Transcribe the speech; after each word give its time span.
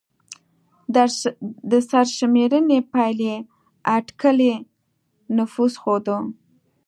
د 1.71 1.73
سرشمېرنې 1.89 2.79
پایلې 2.93 3.35
اټکلي 3.97 4.53
نفوس 5.37 5.73
ښوده. 5.81 6.17